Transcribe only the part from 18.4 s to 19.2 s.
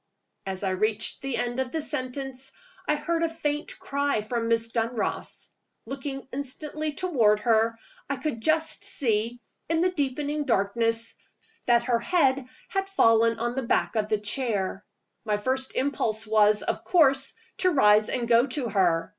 to her.